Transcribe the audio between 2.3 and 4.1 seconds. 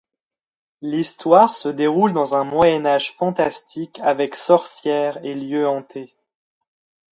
un Moyen Âge fantastique